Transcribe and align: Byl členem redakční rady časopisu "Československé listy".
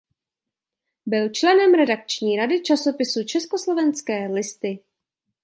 Byl 1.05 1.29
členem 1.29 1.73
redakční 1.73 2.37
rady 2.37 2.61
časopisu 2.61 3.23
"Československé 3.25 4.27
listy". 4.27 4.79